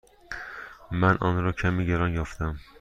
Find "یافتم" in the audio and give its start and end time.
2.13-2.57